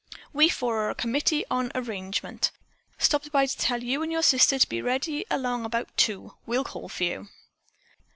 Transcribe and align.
"We 0.33 0.49
four 0.49 0.77
are 0.79 0.89
a 0.89 0.95
committee 0.95 1.45
on 1.51 1.71
arrangement. 1.75 2.49
Stopped 2.97 3.31
by 3.31 3.45
to 3.45 3.55
tell 3.55 3.83
you 3.83 4.01
and 4.01 4.11
your 4.11 4.23
sister 4.23 4.57
to 4.57 4.67
be 4.67 4.81
ready 4.81 5.25
along 5.29 5.63
about 5.63 5.95
two. 5.95 6.33
We'll 6.47 6.63
call 6.63 6.89
for 6.89 7.03
you." 7.03 7.29